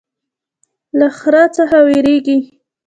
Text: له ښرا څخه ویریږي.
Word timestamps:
له 0.99 1.07
ښرا 1.17 1.43
څخه 1.57 1.77
ویریږي. 1.87 2.37